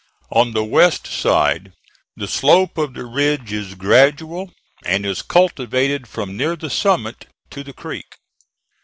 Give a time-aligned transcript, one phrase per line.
[0.31, 1.73] On the west side
[2.17, 4.51] the slope of the ridge is gradual
[4.83, 8.15] and is cultivated from near the summit to the creek.